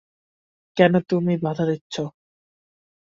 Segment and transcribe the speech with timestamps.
[0.77, 1.95] কেন এতে তুমি বাধা দিচ্ছ?